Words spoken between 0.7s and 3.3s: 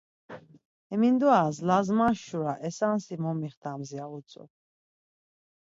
Hemindoras lazmaş şura esansi